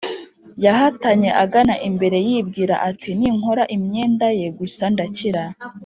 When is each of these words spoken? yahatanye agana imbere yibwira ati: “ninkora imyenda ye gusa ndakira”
yahatanye 0.65 1.29
agana 1.43 1.75
imbere 1.87 2.17
yibwira 2.27 2.75
ati: 2.89 3.09
“ninkora 3.19 3.63
imyenda 3.75 4.27
ye 4.39 4.47
gusa 4.59 4.83
ndakira” 4.93 5.43